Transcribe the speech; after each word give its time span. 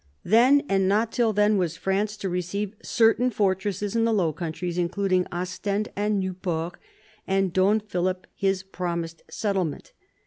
Then, 0.23 0.63
and 0.67 0.87
not 0.87 1.11
till 1.11 1.31
then, 1.31 1.57
was 1.57 1.77
France 1.77 2.17
to 2.17 2.27
receive 2.27 2.73
certain 2.81 3.29
fortresses 3.29 3.95
in 3.95 4.03
the 4.03 4.11
Low 4.11 4.33
Countries, 4.33 4.79
including 4.79 5.27
Ostend 5.31 5.89
and 5.95 6.19
Nieuport, 6.19 6.79
and 7.27 7.53
Don 7.53 7.79
Philip 7.79 8.25
his 8.33 8.63
promised 8.63 9.21
settlement. 9.29 9.93